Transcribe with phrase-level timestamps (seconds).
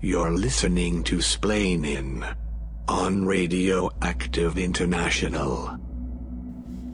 [0.00, 2.36] You're listening to Splainin
[2.86, 5.76] on Radioactive International.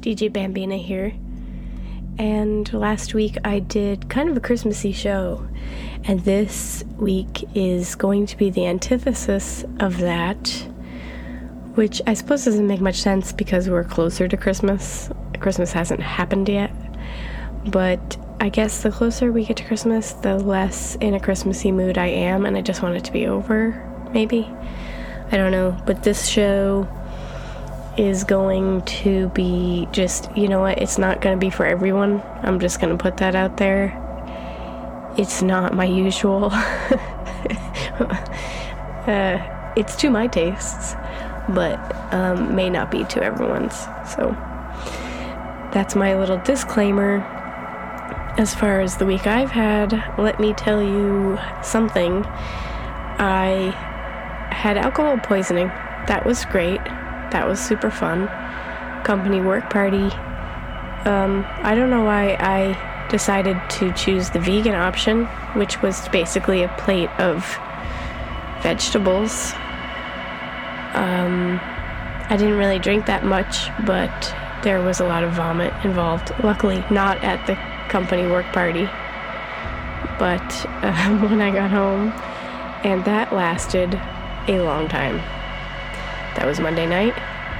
[0.00, 1.12] DJ Bambina here.
[2.18, 5.46] And last week I did kind of a Christmassy show.
[6.04, 10.48] And this week is going to be the antithesis of that,
[11.74, 15.10] which I suppose doesn't make much sense because we're closer to Christmas.
[15.40, 16.72] Christmas hasn't happened yet.
[17.66, 21.96] But I guess the closer we get to Christmas, the less in a Christmassy mood
[21.96, 23.82] I am, and I just want it to be over,
[24.12, 24.50] maybe.
[25.30, 25.76] I don't know.
[25.86, 26.88] But this show
[27.96, 32.22] is going to be just, you know what, it's not going to be for everyone.
[32.42, 34.00] I'm just going to put that out there.
[35.16, 36.46] It's not my usual.
[39.06, 40.94] uh, it's to my tastes,
[41.48, 41.78] but
[42.12, 43.78] um, may not be to everyone's.
[44.14, 44.36] So
[45.72, 47.30] that's my little disclaimer
[48.36, 52.24] as far as the week I've had, let me tell you something.
[52.26, 53.70] I
[54.50, 55.68] had alcohol poisoning.
[56.08, 56.82] That was great.
[56.84, 58.26] That was super fun.
[59.04, 60.10] Company work party.
[61.08, 66.62] Um, I don't know why I decided to choose the vegan option, which was basically
[66.62, 67.44] a plate of
[68.62, 69.52] vegetables.
[70.94, 71.60] Um,
[72.28, 76.32] I didn't really drink that much, but there was a lot of vomit involved.
[76.42, 77.54] Luckily, not at the
[77.94, 78.86] company work party.
[80.18, 82.10] But uh, when I got home,
[82.82, 83.94] and that lasted
[84.48, 85.18] a long time.
[86.34, 87.14] That was Monday night.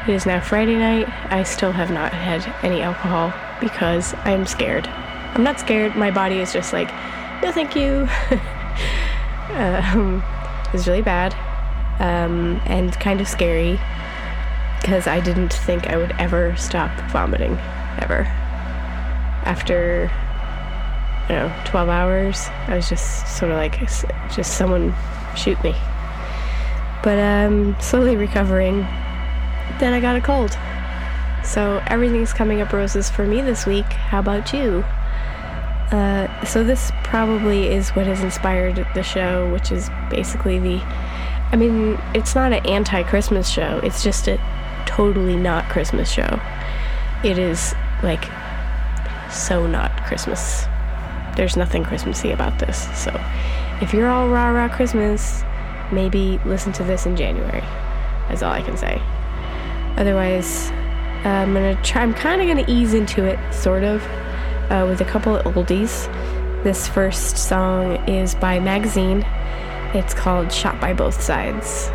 [0.09, 1.09] It is now Friday night.
[1.33, 4.89] I still have not had any alcohol because I'm scared.
[4.89, 5.95] I'm not scared.
[5.95, 6.89] My body is just like,
[7.41, 8.09] no, thank you.
[9.55, 10.21] um,
[10.73, 11.33] it's really bad
[12.01, 13.79] um, and kind of scary
[14.81, 17.57] because I didn't think I would ever stop vomiting,
[18.01, 18.27] ever.
[19.47, 20.11] After
[21.28, 22.48] you know, 12 hours.
[22.67, 24.94] I was just sort of like, just someone
[25.36, 25.75] shoot me.
[27.03, 28.81] But um, slowly recovering.
[29.78, 30.56] Then I got a cold.
[31.44, 33.84] So everything's coming up roses for me this week.
[33.84, 34.84] How about you?
[35.91, 40.81] Uh, so this probably is what has inspired the show, which is basically the.
[41.53, 43.81] I mean, it's not an anti-Christmas show.
[43.84, 44.38] It's just a
[44.87, 46.41] totally not Christmas show.
[47.22, 48.25] It is like
[49.31, 50.66] so not Christmas
[51.37, 52.89] there's nothing Christmassy about this.
[52.99, 53.11] So
[53.81, 55.43] if you're all rah rah Christmas,
[55.93, 57.65] maybe listen to this in January.
[58.28, 59.00] That's all I can say.
[59.97, 60.71] Otherwise,
[61.25, 62.03] uh, I'm gonna try.
[62.03, 64.03] I'm kind of gonna ease into it, sort of,
[64.71, 66.06] uh, with a couple of oldies.
[66.65, 69.25] This first song is by Magazine.
[69.94, 71.91] It's called "Shot by Both Sides."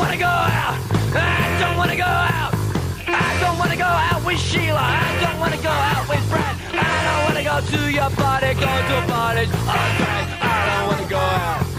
[0.00, 0.78] wanna go out.
[1.14, 2.54] I don't wanna go out.
[3.06, 4.80] I don't wanna go out with Sheila.
[4.80, 6.56] I don't wanna go out with Brad.
[6.72, 9.50] I don't wanna go to your party, go to parties.
[9.52, 11.69] I don't wanna go out.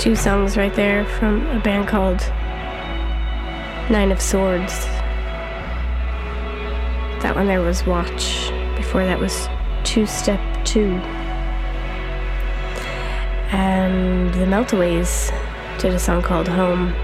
[0.00, 2.20] Two songs right there from a band called
[3.90, 4.86] Nine of Swords.
[7.20, 8.50] That one there was Watch.
[8.78, 9.46] Before that was
[9.84, 10.92] Two Step Two.
[13.52, 15.30] And the Meltaways
[15.78, 16.94] did a song called Home.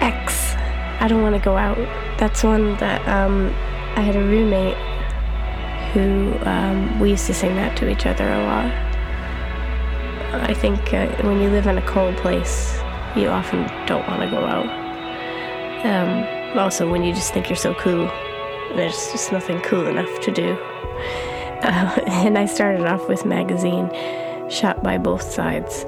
[0.00, 0.54] X.
[1.00, 1.78] I don't want to go out.
[2.18, 3.48] That's one that um,
[3.96, 4.76] I had a roommate
[5.92, 8.91] who um, we used to sing that to each other a lot.
[10.34, 12.74] I think uh, when you live in a cold place,
[13.14, 14.66] you often don't want to go out.
[15.84, 18.06] Um, also, when you just think you're so cool,
[18.76, 20.58] there's just nothing cool enough to do.
[21.62, 23.88] Uh, and I started off with magazine,
[24.50, 25.86] shot by both sides.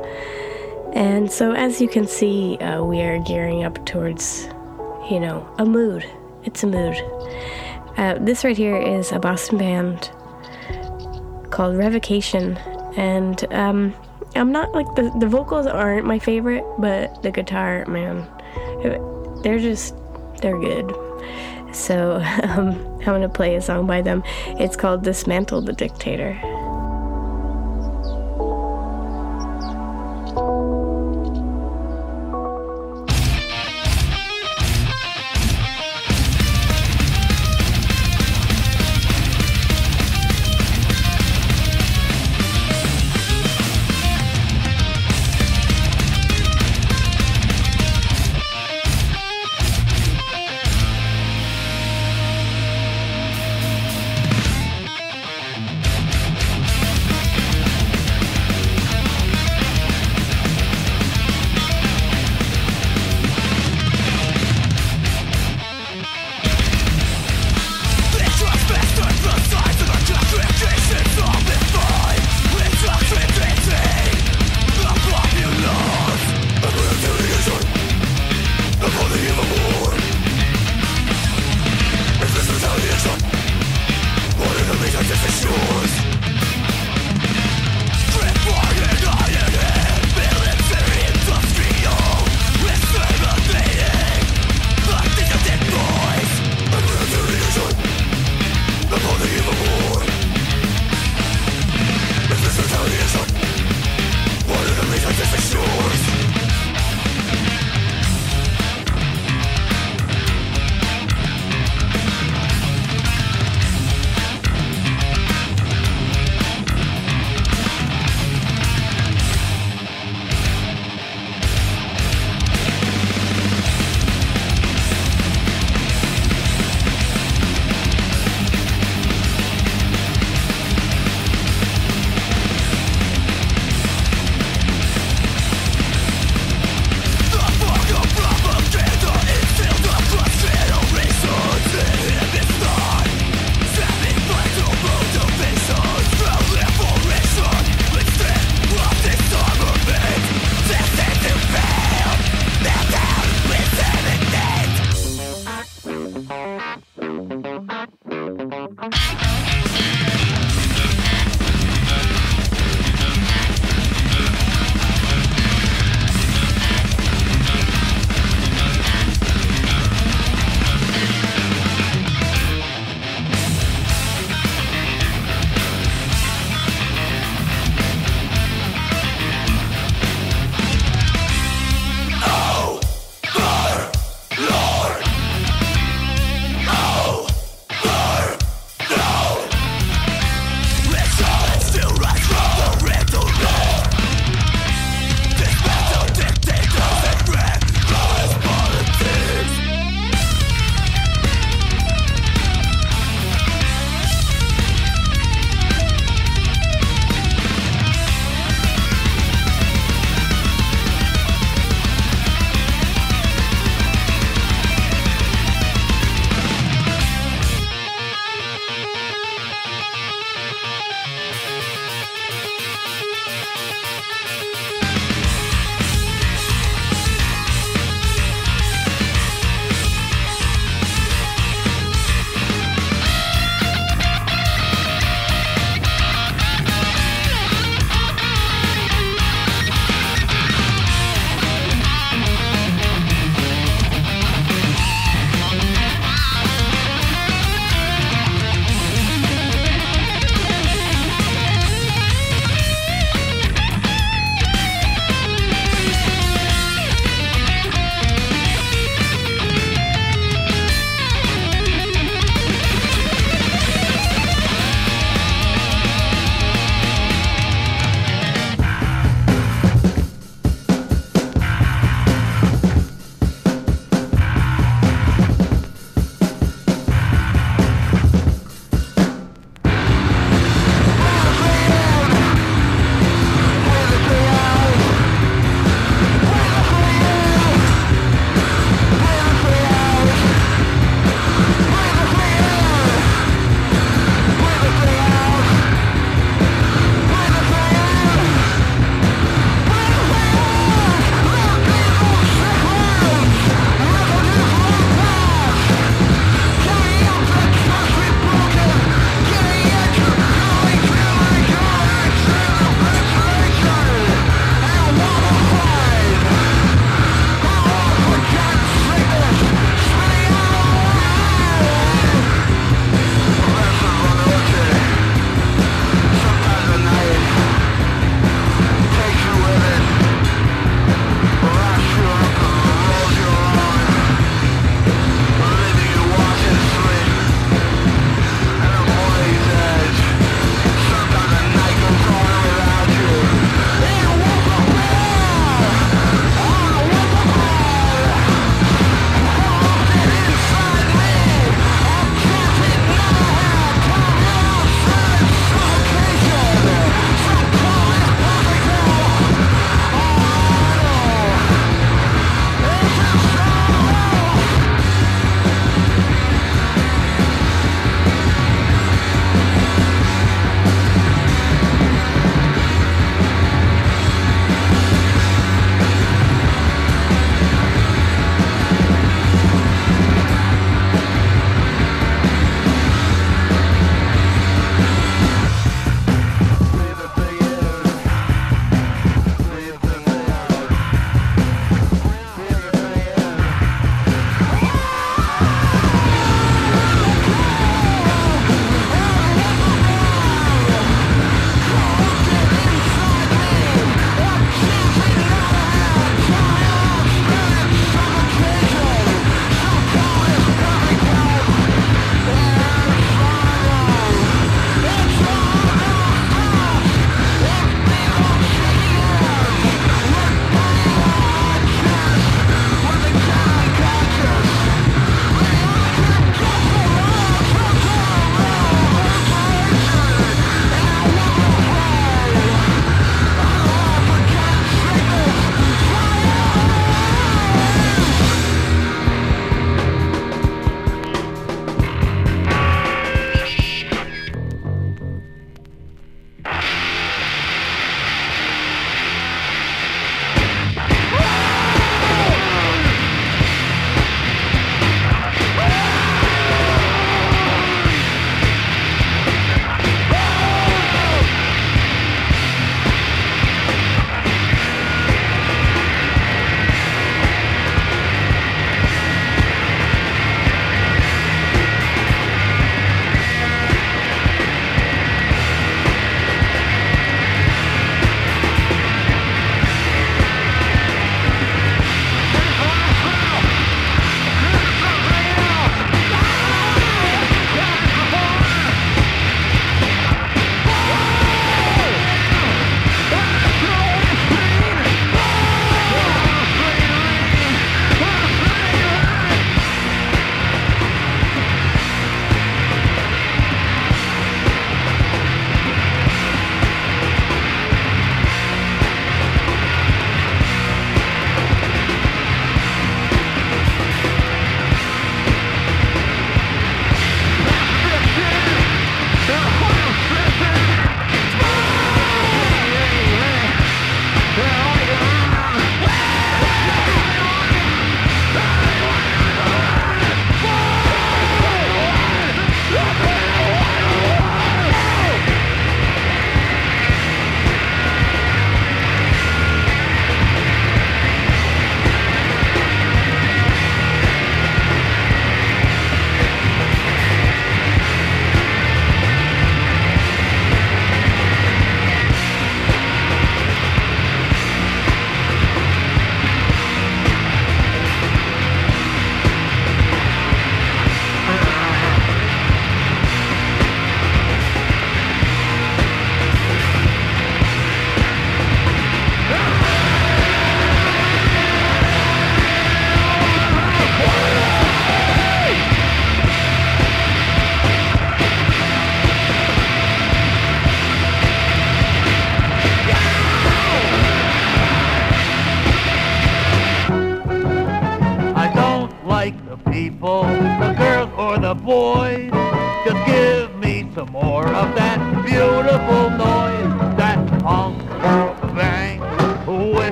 [0.92, 4.44] And so, as you can see, uh, we are gearing up towards,
[5.10, 6.06] you know, a mood.
[6.44, 6.96] It's a mood.
[7.96, 10.12] Uh, this right here is a Boston band
[11.50, 12.56] called Revocation,
[12.96, 13.94] and um,
[14.36, 18.26] I'm not like the the vocals aren't my favorite, but the guitar, man,
[19.42, 19.94] they're just
[20.40, 20.94] they're good.
[21.72, 22.70] So um,
[23.00, 24.22] I'm gonna play a song by them.
[24.58, 26.40] It's called "Dismantle the Dictator."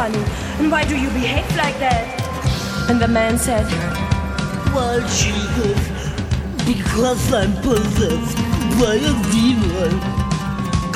[0.00, 0.24] Funny?
[0.58, 2.04] And why do you behave like that?
[2.88, 3.66] And the man said,
[4.72, 5.80] Well, Jesus,
[6.64, 8.38] because I'm possessed
[8.80, 9.92] by a demon.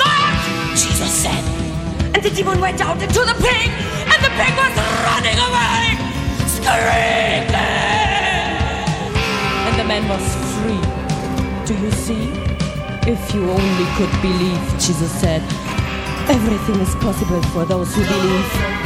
[0.01, 0.33] God!
[0.73, 1.43] Jesus said.
[2.15, 3.69] And the demon went out into the pig,
[4.11, 4.73] and the pig was
[5.05, 5.81] running away,
[6.57, 7.53] screaming.
[9.67, 10.85] And the man was free.
[11.67, 12.25] Do you see?
[13.13, 15.43] If you only could believe, Jesus said,
[16.27, 18.84] everything is possible for those who believe.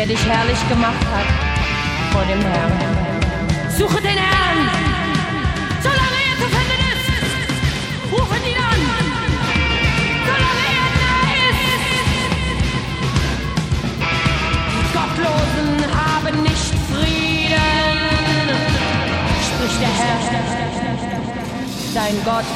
[0.00, 1.26] Der dich herrlich gemacht hat
[2.10, 2.72] vor dem Herrn.
[3.76, 4.70] Suche den Herrn,
[5.82, 7.04] solange er zu finden ist.
[8.10, 8.80] Rufet ihn an,
[10.24, 11.64] solange er nahe ist.
[14.96, 18.48] Gottlosen haben nicht Frieden,
[19.48, 20.18] spricht der Herr.
[21.92, 22.48] Dein Gott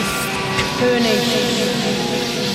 [0.00, 0.20] ist
[0.80, 2.51] König.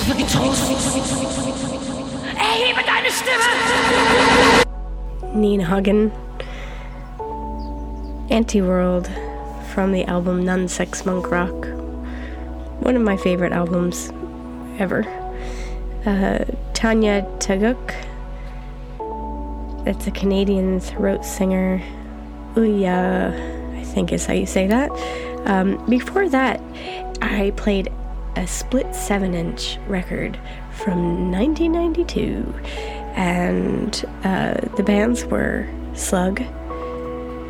[0.00, 0.70] Rufe getrost.
[2.38, 4.64] Erhebe deine Stimme.
[5.34, 6.10] Nina Hagen.
[8.30, 9.10] Anti World
[9.74, 11.66] from the album Nun Sex Monk Rock.
[12.80, 14.10] One of my favorite albums
[14.78, 15.04] ever.
[16.06, 17.76] Uh, Tanya Tagaq.
[19.84, 21.82] That's a Canadian throat singer.
[22.54, 24.90] Ouya, I think is how you say that.
[25.44, 26.62] Um, before that,
[27.20, 27.92] I played
[28.40, 30.38] a split 7 inch record
[30.72, 32.54] from 1992.
[33.14, 36.42] And uh, the bands were Slug,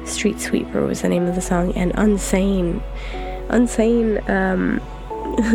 [0.04, 2.82] Street Sweeper was the name of the song, and Unsane.
[3.48, 4.80] Unsane, um,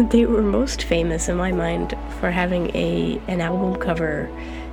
[0.11, 4.29] they were most famous in my mind for having a an album cover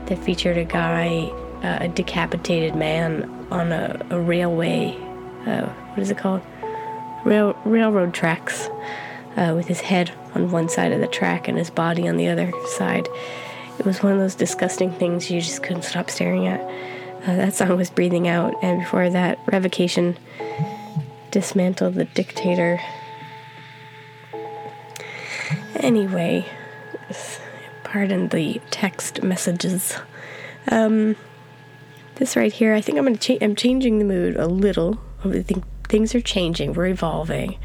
[0.06, 1.24] that featured a guy,
[1.62, 4.94] uh, a decapitated man on a, a railway.
[5.46, 6.42] Uh, what is it called?
[7.24, 8.68] Rail railroad tracks,
[9.36, 12.28] uh, with his head on one side of the track and his body on the
[12.28, 13.08] other side.
[13.78, 16.60] It was one of those disgusting things you just couldn't stop staring at.
[17.22, 20.18] Uh, that song was Breathing Out, and before that, Revocation
[21.30, 22.80] dismantled the dictator.
[25.76, 26.46] Anyway,
[27.84, 29.94] pardon the text messages.
[30.68, 31.16] Um,
[32.16, 33.42] this right here, I think I'm gonna change.
[33.42, 34.98] I'm changing the mood a little.
[35.24, 36.72] I think things are changing.
[36.74, 37.56] We're evolving,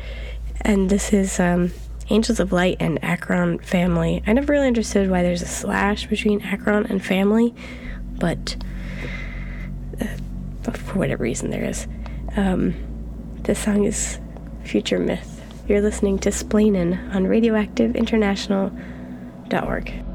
[0.62, 1.72] and this is um,
[2.10, 4.24] Angels of Light and Akron Family.
[4.26, 7.54] I never really understood why there's a slash between Akron and Family,
[8.20, 8.56] but
[10.02, 10.06] uh,
[10.72, 11.88] for whatever reason there is.
[12.36, 12.76] Um,
[13.42, 14.20] this song is
[14.64, 15.42] Future Myth.
[15.68, 20.07] You're listening to Splainin on RadioactiveInternational.org.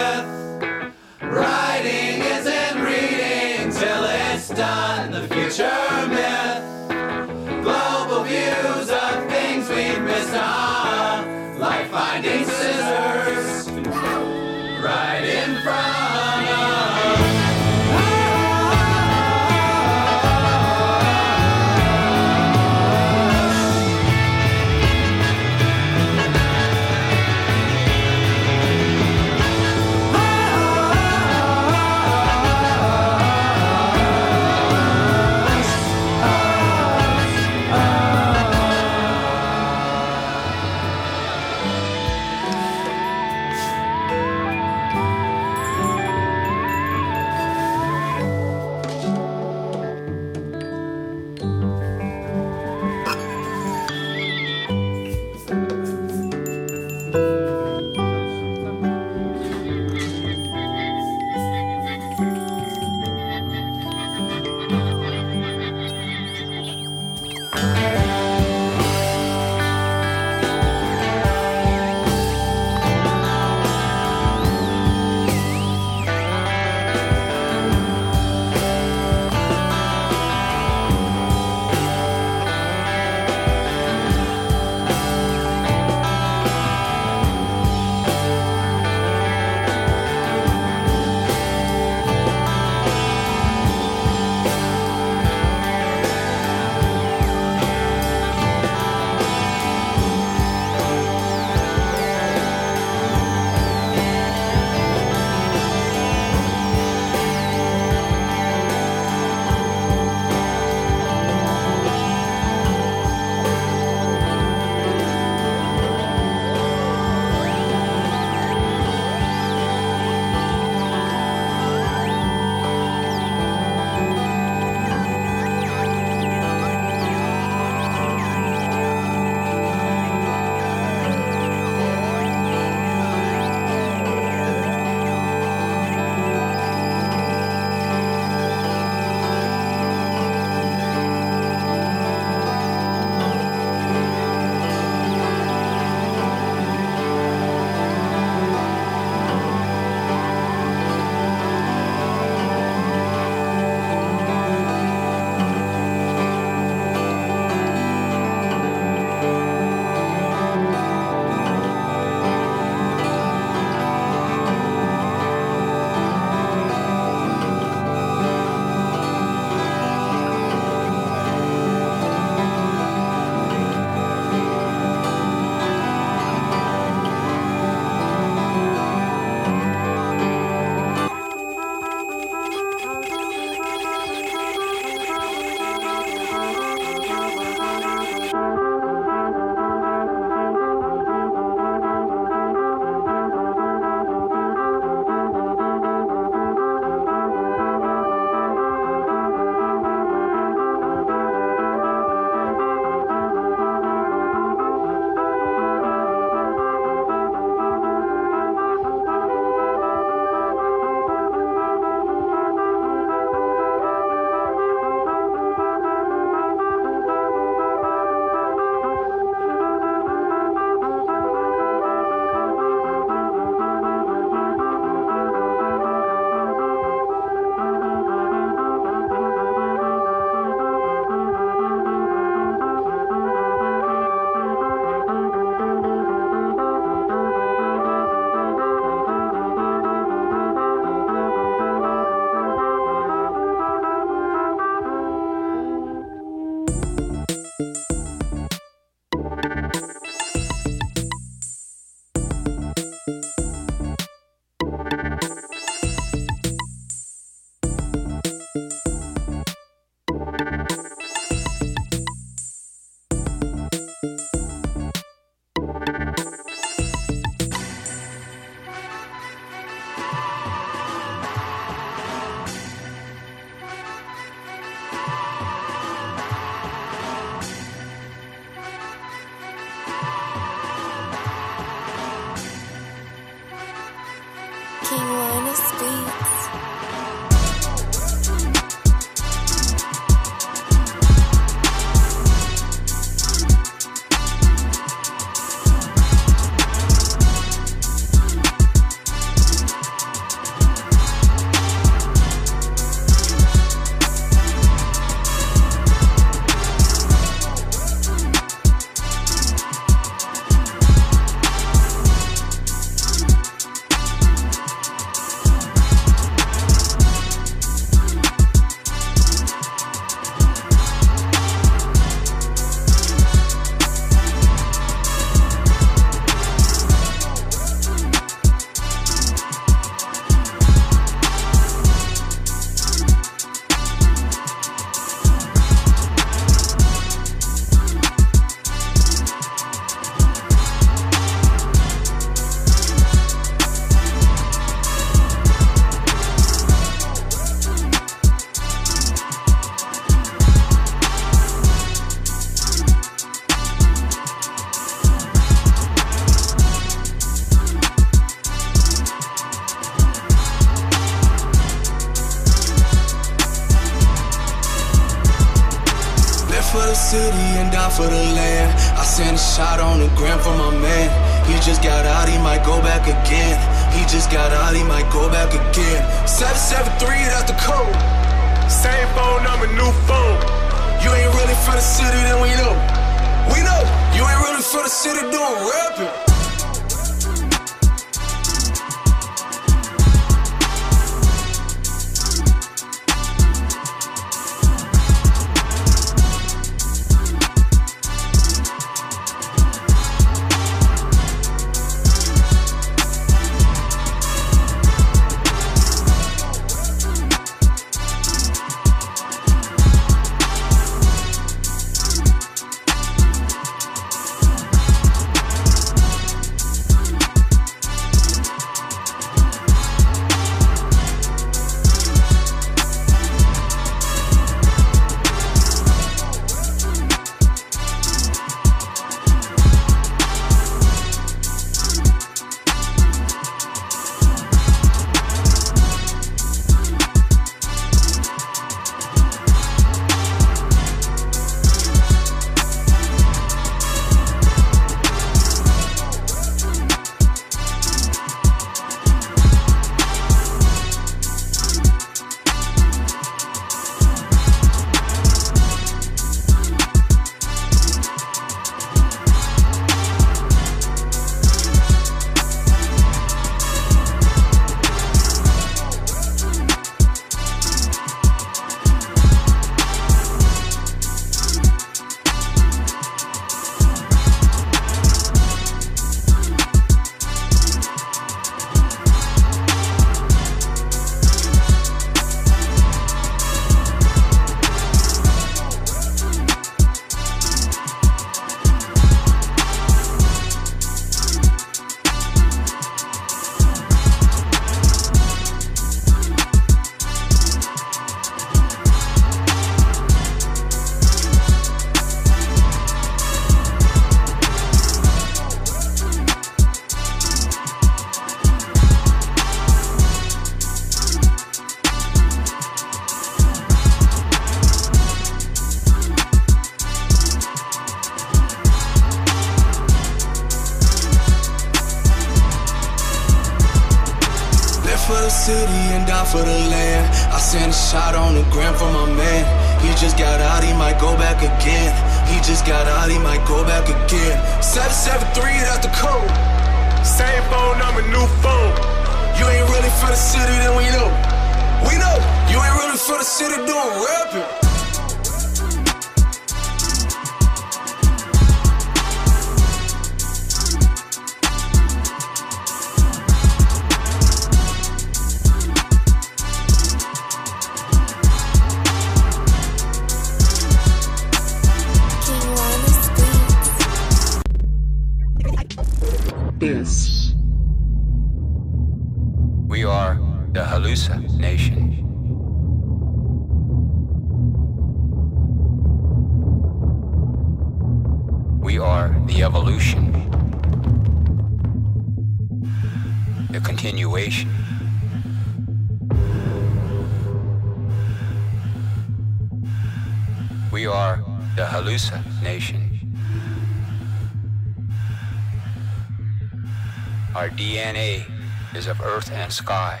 [599.52, 600.00] sky.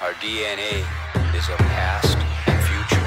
[0.00, 0.84] Our DNA
[1.36, 2.16] is a past
[2.46, 3.04] and future.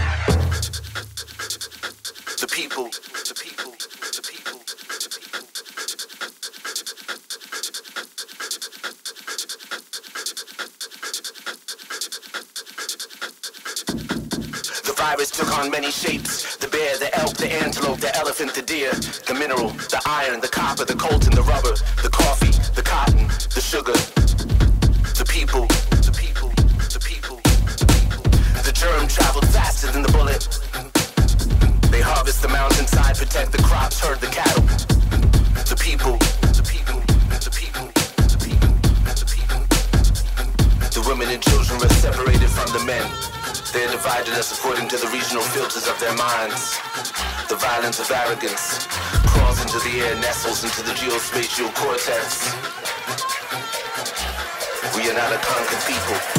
[2.40, 4.60] The people, the people, the people,
[5.02, 5.46] the people.
[14.86, 16.50] The virus took on many shapes
[17.00, 20.96] the elk, the antelope, the elephant, the deer, the mineral, the iron, the copper, the
[20.96, 22.39] colt, and the rubber, the coffee.
[45.30, 46.80] divisional filters of their minds.
[47.50, 48.88] The violence of arrogance
[49.28, 52.50] crawls into the air, nestles into the geospatial cortex.
[54.96, 56.39] We are not a conquered people.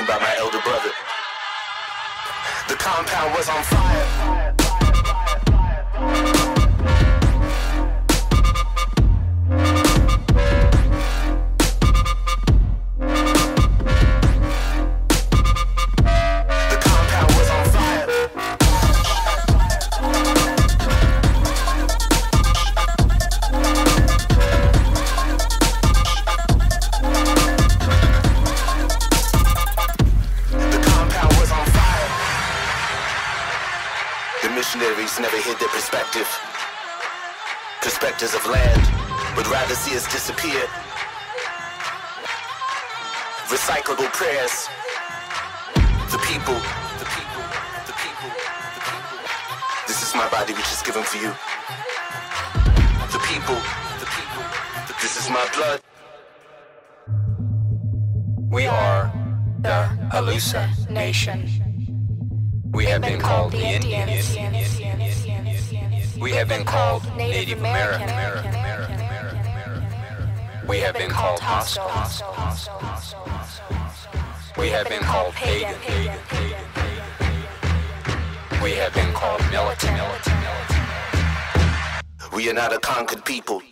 [0.00, 0.90] by my elder brother.
[2.68, 4.41] The compound was on fire.
[60.88, 61.46] Nation.
[62.72, 64.34] We have been called the Indians.
[66.18, 68.08] We have been called Native American.
[70.66, 71.84] We have been called hostile.
[74.56, 75.74] We have been called pagan.
[78.62, 80.00] We have been called militant.
[82.32, 83.62] We are not a conquered people.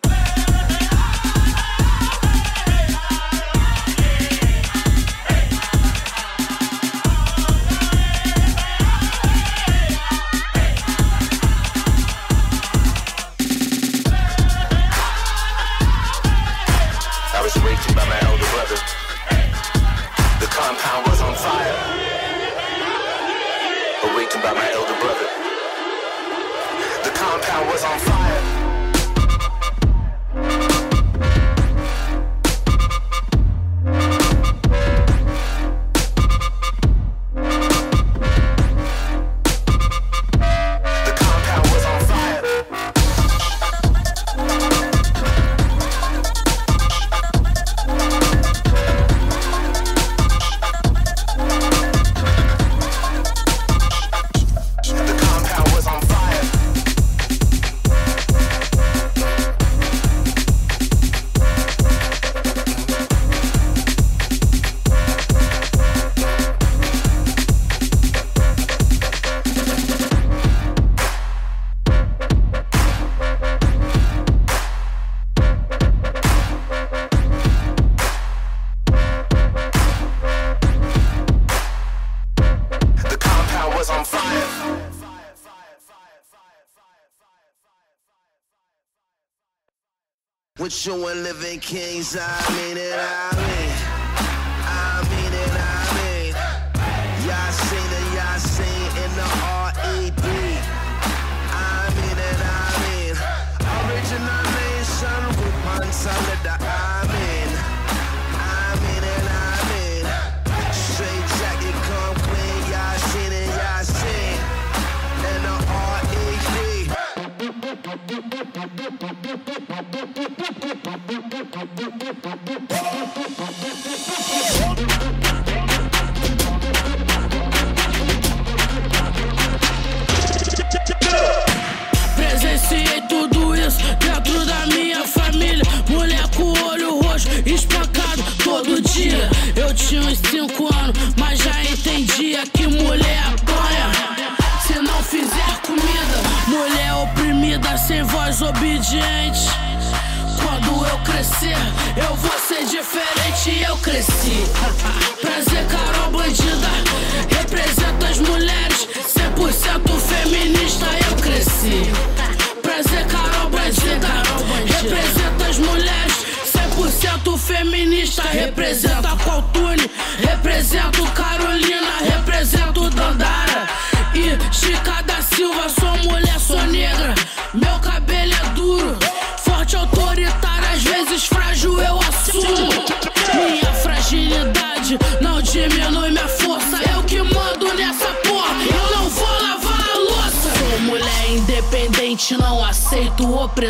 [91.61, 92.70] king's eye.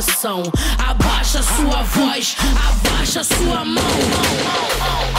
[0.01, 0.43] pressão.
[0.79, 2.35] Abaixa sua voz,
[2.69, 3.75] abaixa sua mão.
[3.75, 5.10] mão, mão, mão.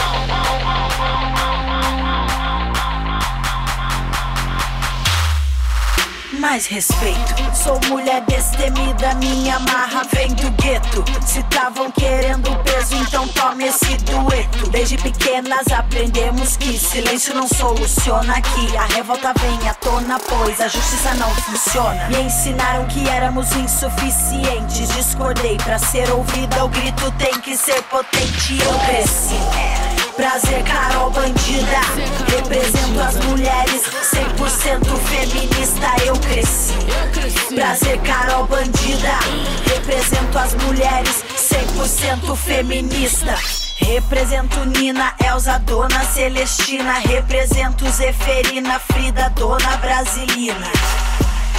[6.52, 7.34] Mais respeito.
[7.54, 11.02] Sou mulher destemida, minha marra vem do gueto.
[11.26, 14.68] Se estavam querendo peso, então tome esse dueto.
[14.68, 18.76] Desde pequenas aprendemos que silêncio não soluciona aqui.
[18.76, 22.08] A revolta vem à tona, pois a justiça não funciona.
[22.10, 24.92] Me ensinaram que éramos insuficientes.
[24.94, 28.58] Discordei pra ser ouvida, o grito tem que ser potente.
[28.62, 29.91] Eu cresci.
[30.16, 31.80] Prazer, Carol Bandida.
[32.28, 36.04] Represento as mulheres, 100% feminista.
[36.04, 37.54] Eu cresci.
[37.54, 39.18] Prazer, Carol Bandida.
[39.66, 43.34] Represento as mulheres, 100% feminista.
[43.80, 46.98] Represento Nina, Elza, Dona Celestina.
[47.06, 50.70] Represento Zeferina, Frida, Dona Brasilina.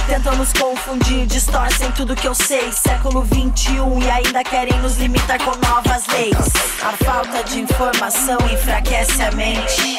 [0.06, 2.70] Tentam nos confundir, distorcem tudo que eu sei.
[2.72, 6.36] Século 21 e ainda querem nos limitar com novas leis.
[6.82, 9.98] A falta de informação enfraquece a mente.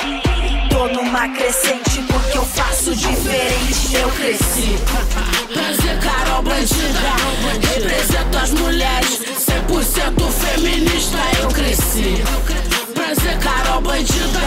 [0.70, 3.96] Tô numa crescente porque eu faço diferente.
[3.96, 4.78] Eu cresci.
[5.52, 7.68] Prazer, Carol Bandida.
[7.74, 11.18] Represento as mulheres, 100% feminista.
[11.42, 12.75] Eu cresci.
[13.06, 14.40] Prazer, Carol Bandida.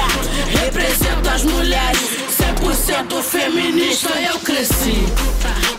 [0.64, 4.08] Represento as mulheres, 100% feminista.
[4.20, 5.06] Eu cresci.